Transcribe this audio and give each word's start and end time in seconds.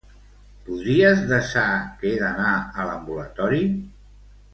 Podries 0.69 1.19
desar 1.31 1.65
que 1.99 2.13
he 2.13 2.17
d'anar 2.23 2.53
a 2.57 2.87
l'ambulatori? 2.89 3.61